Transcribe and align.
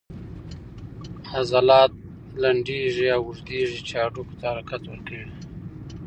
عضلات 1.33 1.93
لنډیږي 2.41 3.07
او 3.15 3.21
اوږدیږي 3.27 3.79
چې 3.87 3.93
هډوکو 4.01 4.35
ته 4.39 4.45
حرکت 4.53 4.81
ورکوي 4.87 5.25